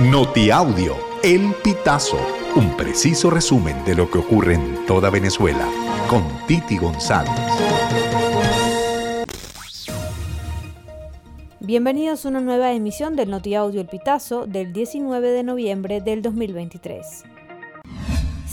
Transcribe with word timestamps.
Notiaudio, 0.00 0.96
El 1.22 1.54
Pitazo, 1.62 2.18
un 2.56 2.76
preciso 2.76 3.30
resumen 3.30 3.84
de 3.84 3.94
lo 3.94 4.10
que 4.10 4.18
ocurre 4.18 4.54
en 4.54 4.84
toda 4.86 5.08
Venezuela, 5.08 5.68
con 6.10 6.24
Titi 6.48 6.76
González. 6.78 7.30
Bienvenidos 11.60 12.26
a 12.26 12.28
una 12.28 12.40
nueva 12.40 12.72
emisión 12.72 13.14
del 13.14 13.30
Notiaudio 13.30 13.80
El 13.80 13.86
Pitazo 13.86 14.48
del 14.48 14.72
19 14.72 15.30
de 15.30 15.44
noviembre 15.44 16.00
del 16.00 16.22
2023. 16.22 17.22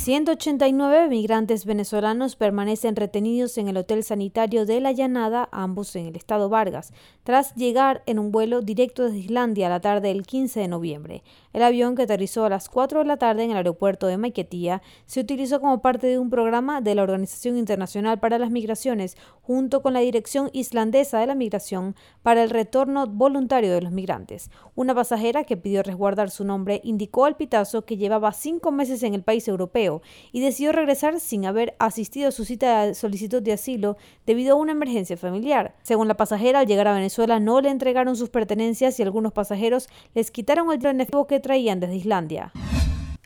189 0.03 1.09
migrantes 1.09 1.63
venezolanos 1.63 2.35
permanecen 2.35 2.95
retenidos 2.95 3.59
en 3.59 3.67
el 3.67 3.77
Hotel 3.77 4.03
Sanitario 4.03 4.65
de 4.65 4.81
La 4.81 4.91
Llanada, 4.93 5.47
ambos 5.51 5.95
en 5.95 6.07
el 6.07 6.15
estado 6.15 6.49
Vargas, 6.49 6.91
tras 7.23 7.53
llegar 7.53 8.01
en 8.07 8.17
un 8.17 8.31
vuelo 8.31 8.61
directo 8.61 9.03
desde 9.03 9.19
Islandia 9.19 9.67
a 9.67 9.69
la 9.69 9.79
tarde 9.79 10.07
del 10.07 10.25
15 10.25 10.59
de 10.59 10.67
noviembre. 10.67 11.23
El 11.53 11.61
avión 11.61 11.95
que 11.95 12.01
aterrizó 12.01 12.45
a 12.45 12.49
las 12.49 12.67
4 12.67 12.97
de 12.97 13.05
la 13.05 13.17
tarde 13.17 13.43
en 13.43 13.51
el 13.51 13.57
aeropuerto 13.57 14.07
de 14.07 14.17
Maiquetía 14.17 14.81
se 15.05 15.19
utilizó 15.19 15.59
como 15.59 15.83
parte 15.83 16.07
de 16.07 16.17
un 16.17 16.31
programa 16.31 16.81
de 16.81 16.95
la 16.95 17.03
Organización 17.03 17.59
Internacional 17.59 18.19
para 18.19 18.39
las 18.39 18.49
Migraciones 18.49 19.15
junto 19.43 19.83
con 19.83 19.93
la 19.93 19.99
Dirección 19.99 20.49
Islandesa 20.51 21.19
de 21.19 21.27
la 21.27 21.35
Migración 21.35 21.95
para 22.23 22.41
el 22.41 22.49
retorno 22.49 23.05
voluntario 23.05 23.71
de 23.71 23.83
los 23.83 23.91
migrantes. 23.91 24.49
Una 24.73 24.95
pasajera 24.95 25.43
que 25.43 25.57
pidió 25.57 25.83
resguardar 25.83 26.31
su 26.31 26.43
nombre 26.43 26.81
indicó 26.83 27.25
al 27.25 27.37
pitazo 27.37 27.85
que 27.85 27.97
llevaba 27.97 28.31
cinco 28.31 28.71
meses 28.71 29.03
en 29.03 29.13
el 29.13 29.21
país 29.21 29.47
europeo 29.47 29.90
y 30.31 30.39
decidió 30.39 30.71
regresar 30.71 31.19
sin 31.19 31.45
haber 31.45 31.75
asistido 31.79 32.29
a 32.29 32.31
su 32.31 32.45
cita 32.45 32.85
de 32.85 32.95
solicitud 32.95 33.41
de 33.41 33.53
asilo 33.53 33.97
debido 34.25 34.53
a 34.53 34.59
una 34.59 34.71
emergencia 34.71 35.17
familiar. 35.17 35.75
Según 35.81 36.07
la 36.07 36.15
pasajera, 36.15 36.59
al 36.59 36.67
llegar 36.67 36.87
a 36.87 36.93
Venezuela 36.93 37.39
no 37.39 37.59
le 37.59 37.69
entregaron 37.69 38.15
sus 38.15 38.29
pertenencias 38.29 38.99
y 38.99 39.03
algunos 39.03 39.33
pasajeros 39.33 39.89
les 40.13 40.31
quitaron 40.31 40.71
el 40.71 40.79
tren 40.79 41.01
que 41.27 41.39
traían 41.39 41.79
desde 41.79 41.95
Islandia. 41.95 42.53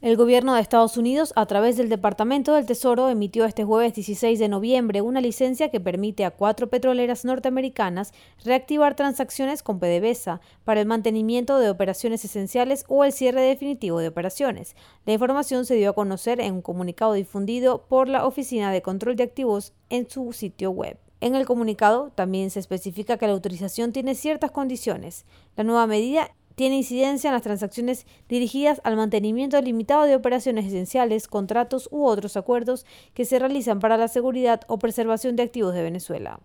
El 0.06 0.18
gobierno 0.18 0.54
de 0.54 0.62
Estados 0.62 0.98
Unidos, 0.98 1.34
a 1.36 1.48
través 1.48 1.78
del 1.78 1.90
Departamento 1.90 2.54
del 2.54 2.68
Tesoro, 2.68 3.10
emitió 3.10 3.44
este 3.44 3.64
jueves 3.64 3.96
16 3.96 4.38
de 4.38 4.48
noviembre 4.48 5.02
una 5.02 5.20
licencia 5.20 5.72
que 5.72 5.80
permite 5.80 6.26
a 6.26 6.30
cuatro 6.30 6.70
petroleras 6.70 7.26
norteamericanas 7.26 8.14
reactivar 8.44 8.96
transacciones 8.96 9.64
con 9.64 9.80
PDVSA 9.80 10.42
para 10.64 10.80
el 10.80 10.86
mantenimiento 10.86 11.58
de 11.58 11.72
operaciones 11.72 12.24
esenciales 12.24 12.86
o 12.88 13.04
el 13.04 13.14
cierre 13.14 13.42
definitivo 13.42 13.98
de 13.98 14.10
operaciones. 14.10 14.76
La 15.08 15.14
información 15.14 15.66
se 15.66 15.74
dio 15.74 15.90
a 15.90 15.96
conocer 15.96 16.40
en 16.40 16.54
un 16.54 16.62
comunicado 16.62 17.14
difundido 17.14 17.88
por 17.88 18.08
la 18.08 18.28
Oficina 18.28 18.72
de 18.72 18.84
Control 18.84 19.16
de 19.16 19.24
Activos 19.24 19.74
en 19.90 20.08
su 20.08 20.34
sitio 20.34 20.70
web. 20.70 21.00
En 21.20 21.34
el 21.34 21.48
comunicado 21.48 22.12
también 22.14 22.52
se 22.52 22.60
especifica 22.60 23.18
que 23.18 23.26
la 23.26 23.34
autorización 23.34 23.92
tiene 23.92 24.14
ciertas 24.14 24.52
condiciones. 24.52 25.26
La 25.56 25.64
nueva 25.64 25.88
medida 25.88 26.30
tiene 26.56 26.78
incidencia 26.78 27.30
en 27.30 27.34
las 27.34 27.44
transacciones 27.44 28.06
dirigidas 28.28 28.82
al 28.84 28.96
mantenimiento 28.96 29.62
limitado 29.62 30.04
de 30.04 30.16
operaciones 30.16 30.66
esenciales, 30.66 31.28
contratos 31.28 31.88
u 31.92 32.06
otros 32.06 32.38
acuerdos 32.38 32.86
que 33.14 33.26
se 33.26 33.40
realizan 33.40 33.80
para 33.80 33.98
la 33.98 34.08
seguridad 34.08 34.62
o 34.68 34.80
preservación 34.80 35.36
de 35.36 35.44
activos 35.44 35.74
de 35.74 35.84
Venezuela. 35.84 36.40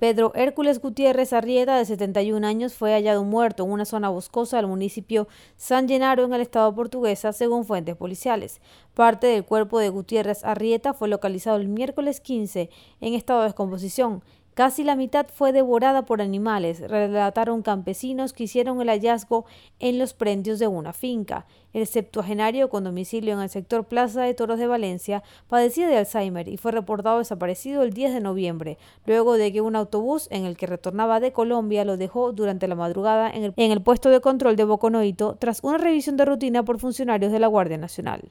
Pedro 0.00 0.32
Hércules 0.34 0.80
Gutiérrez 0.80 1.34
Arrieta, 1.34 1.76
de 1.76 1.84
71 1.84 2.46
años, 2.46 2.72
fue 2.72 2.94
hallado 2.94 3.22
muerto 3.22 3.64
en 3.64 3.70
una 3.70 3.84
zona 3.84 4.08
boscosa 4.08 4.56
del 4.56 4.66
municipio 4.66 5.28
San 5.56 5.88
Llenaro, 5.88 6.24
en 6.24 6.32
el 6.32 6.40
estado 6.40 6.74
portuguesa, 6.74 7.34
según 7.34 7.66
fuentes 7.66 7.96
policiales. 7.96 8.62
Parte 8.94 9.26
del 9.26 9.44
cuerpo 9.44 9.78
de 9.78 9.90
Gutiérrez 9.90 10.42
Arrieta 10.42 10.94
fue 10.94 11.08
localizado 11.08 11.58
el 11.58 11.68
miércoles 11.68 12.22
15 12.22 12.70
en 13.02 13.12
estado 13.12 13.40
de 13.40 13.48
descomposición. 13.48 14.24
Casi 14.54 14.82
la 14.82 14.96
mitad 14.96 15.26
fue 15.32 15.52
devorada 15.52 16.04
por 16.04 16.20
animales, 16.20 16.80
relataron 16.80 17.62
campesinos 17.62 18.32
que 18.32 18.44
hicieron 18.44 18.80
el 18.80 18.88
hallazgo 18.88 19.44
en 19.78 19.98
los 19.98 20.12
prendios 20.12 20.58
de 20.58 20.66
una 20.66 20.92
finca. 20.92 21.46
El 21.72 21.86
septuagenario 21.86 22.68
con 22.68 22.82
domicilio 22.82 23.32
en 23.32 23.40
el 23.40 23.48
sector 23.48 23.84
Plaza 23.84 24.22
de 24.22 24.34
Toros 24.34 24.58
de 24.58 24.66
Valencia 24.66 25.22
padecía 25.48 25.88
de 25.88 25.98
Alzheimer 25.98 26.48
y 26.48 26.56
fue 26.56 26.72
reportado 26.72 27.18
desaparecido 27.18 27.82
el 27.84 27.92
10 27.92 28.14
de 28.14 28.20
noviembre, 28.20 28.78
luego 29.06 29.34
de 29.34 29.52
que 29.52 29.60
un 29.60 29.76
autobús 29.76 30.26
en 30.32 30.44
el 30.44 30.56
que 30.56 30.66
retornaba 30.66 31.20
de 31.20 31.32
Colombia 31.32 31.84
lo 31.84 31.96
dejó 31.96 32.32
durante 32.32 32.66
la 32.66 32.74
madrugada 32.74 33.30
en 33.30 33.44
el, 33.44 33.54
en 33.56 33.70
el 33.70 33.82
puesto 33.82 34.10
de 34.10 34.20
control 34.20 34.56
de 34.56 34.64
Boconoito 34.64 35.36
tras 35.38 35.60
una 35.62 35.78
revisión 35.78 36.16
de 36.16 36.24
rutina 36.24 36.64
por 36.64 36.80
funcionarios 36.80 37.30
de 37.30 37.38
la 37.38 37.46
Guardia 37.46 37.78
Nacional. 37.78 38.30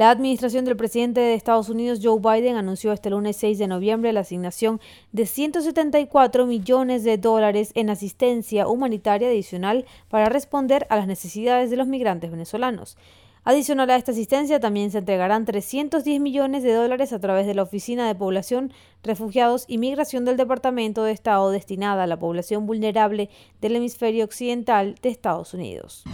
La 0.00 0.08
administración 0.08 0.64
del 0.64 0.78
presidente 0.78 1.20
de 1.20 1.34
Estados 1.34 1.68
Unidos, 1.68 2.00
Joe 2.02 2.20
Biden, 2.20 2.56
anunció 2.56 2.90
este 2.90 3.10
lunes 3.10 3.36
6 3.36 3.58
de 3.58 3.66
noviembre 3.66 4.14
la 4.14 4.20
asignación 4.20 4.80
de 5.12 5.26
174 5.26 6.46
millones 6.46 7.04
de 7.04 7.18
dólares 7.18 7.70
en 7.74 7.90
asistencia 7.90 8.66
humanitaria 8.66 9.28
adicional 9.28 9.84
para 10.08 10.30
responder 10.30 10.86
a 10.88 10.96
las 10.96 11.06
necesidades 11.06 11.68
de 11.68 11.76
los 11.76 11.86
migrantes 11.86 12.30
venezolanos. 12.30 12.96
Adicional 13.44 13.90
a 13.90 13.96
esta 13.96 14.12
asistencia, 14.12 14.58
también 14.58 14.90
se 14.90 14.96
entregarán 14.96 15.44
310 15.44 16.18
millones 16.18 16.62
de 16.62 16.72
dólares 16.72 17.12
a 17.12 17.20
través 17.20 17.46
de 17.46 17.54
la 17.54 17.64
Oficina 17.64 18.08
de 18.08 18.14
Población, 18.14 18.72
Refugiados 19.02 19.66
y 19.68 19.76
Migración 19.76 20.24
del 20.24 20.38
Departamento 20.38 21.04
de 21.04 21.12
Estado 21.12 21.50
destinada 21.50 22.04
a 22.04 22.06
la 22.06 22.18
población 22.18 22.64
vulnerable 22.64 23.28
del 23.60 23.76
hemisferio 23.76 24.24
occidental 24.24 24.94
de 25.02 25.10
Estados 25.10 25.52
Unidos. 25.52 26.04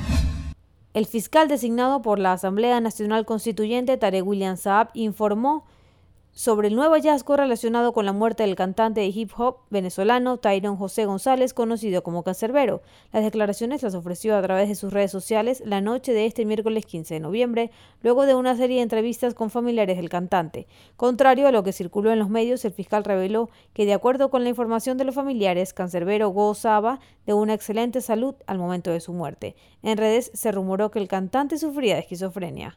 El 0.97 1.05
fiscal 1.05 1.47
designado 1.47 2.01
por 2.01 2.19
la 2.19 2.33
Asamblea 2.33 2.81
Nacional 2.81 3.27
Constituyente, 3.27 3.99
Tarek 3.99 4.27
William 4.27 4.57
Saab, 4.57 4.89
informó 4.95 5.67
sobre 6.37 6.69
el 6.69 6.77
nuevo 6.77 6.93
hallazgo 6.93 7.35
relacionado 7.35 7.95
con 7.95 8.05
la 8.05 8.13
muerte 8.13 8.43
del 8.43 8.57
cantante 8.57 9.01
de 9.01 9.07
hip 9.07 9.31
hop 9.39 9.57
venezolano 9.71 10.37
Tyron 10.37 10.77
José 10.77 11.07
González, 11.07 11.55
conocido 11.55 12.03
como 12.03 12.25
Cancerbero. 12.25 12.83
Las 13.11 13.25
declaraciones 13.25 13.83
las 13.83 13.95
ofreció 13.95 14.37
a 14.37 14.43
través 14.43 14.69
de 14.69 14.75
sus 14.75 14.93
redes 14.93 15.11
sociales 15.11 15.63
la 15.65 15.81
noche 15.81 16.13
de 16.13 16.27
este 16.27 16.45
miércoles 16.45 16.85
15 16.85 17.15
de 17.15 17.21
noviembre, 17.21 17.71
luego 18.03 18.27
de 18.27 18.35
una 18.35 18.55
serie 18.55 18.77
de 18.77 18.83
entrevistas 18.83 19.33
con 19.33 19.49
familiares 19.49 19.97
del 19.97 20.11
cantante. 20.11 20.67
Contrario 20.99 21.49
a 21.49 21.53
lo 21.53 21.63
que 21.63 21.73
circuló 21.73 22.13
en 22.13 22.19
los 22.19 22.29
medios, 22.29 22.67
el 22.67 22.73
fiscal 22.73 23.03
reveló 23.03 23.49
que, 23.73 23.87
de 23.87 23.95
acuerdo 23.95 24.29
con 24.29 24.43
la 24.43 24.51
información 24.51 24.99
de 24.99 25.05
los 25.05 25.15
familiares, 25.15 25.73
Cancerbero 25.73 26.29
gozaba 26.29 27.01
de 27.25 27.33
una 27.33 27.55
excelente 27.55 28.03
salud 28.03 28.35
al 28.47 28.59
momento 28.59 28.91
de 28.91 29.01
su 29.01 29.15
muerte. 29.15 29.57
En 29.83 29.97
redes 29.97 30.31
se 30.35 30.53
rumoró 30.53 30.91
que 30.91 30.99
el 30.99 31.09
cantante 31.09 31.57
sufría 31.57 31.95
de 31.95 32.01
esquizofrenia. 32.01 32.77